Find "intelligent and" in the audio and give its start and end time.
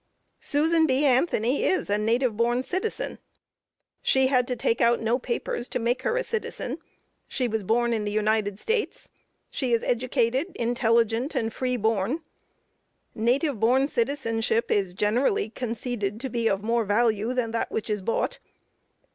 10.55-11.53